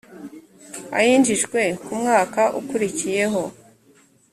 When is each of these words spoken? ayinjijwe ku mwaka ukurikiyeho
ayinjijwe 0.97 1.61
ku 1.83 1.91
mwaka 1.99 2.41
ukurikiyeho 2.59 3.41